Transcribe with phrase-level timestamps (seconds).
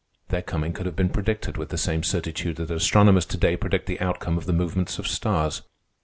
[0.29, 3.85] Their coming could have been predicted with the same certitude that astronomers to day predict
[3.85, 5.61] the outcome of the movements of stars.